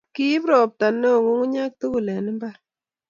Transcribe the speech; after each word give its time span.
Kiip 0.15 0.43
ropta 0.51 0.87
ne 0.91 1.09
o 1.15 1.19
nyukunyek 1.21 1.71
tugul 1.79 2.07
eng 2.15 2.29
mbar 2.35 2.57